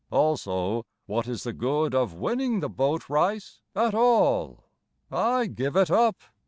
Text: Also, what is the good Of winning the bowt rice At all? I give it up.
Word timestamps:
Also, 0.09 0.83
what 1.05 1.27
is 1.27 1.43
the 1.43 1.53
good 1.53 1.93
Of 1.93 2.15
winning 2.15 2.59
the 2.59 2.69
bowt 2.69 3.07
rice 3.07 3.61
At 3.75 3.93
all? 3.93 4.63
I 5.11 5.45
give 5.45 5.75
it 5.75 5.91
up. 5.91 6.17